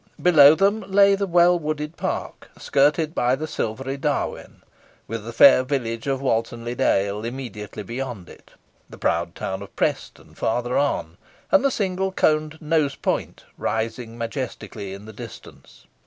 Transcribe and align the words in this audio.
Below 0.19 0.55
them 0.55 0.79
lay 0.91 1.13
the 1.13 1.27
well 1.27 1.59
wooded 1.59 1.95
park, 1.95 2.49
skirted 2.57 3.13
by 3.13 3.35
the 3.35 3.45
silvery 3.45 3.97
Darwen, 3.99 4.63
with 5.07 5.25
the 5.25 5.31
fair 5.31 5.61
village 5.61 6.07
of 6.07 6.19
Walton 6.23 6.65
le 6.65 6.73
Dale 6.73 7.23
immediately 7.23 7.83
beyond 7.83 8.27
it, 8.27 8.49
the 8.89 8.97
proud 8.97 9.35
town 9.35 9.61
of 9.61 9.75
Preston 9.75 10.33
further 10.33 10.75
on, 10.75 11.17
and 11.51 11.63
the 11.63 11.69
single 11.69 12.11
coned 12.11 12.57
Nese 12.59 12.99
Point 12.99 13.43
rising 13.59 14.17
majestically 14.17 14.91
in 14.95 15.05
the 15.05 15.13
distance. 15.13 15.85